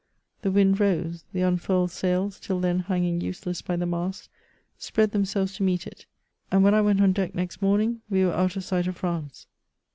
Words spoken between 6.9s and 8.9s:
on deck next morning, we were out of sight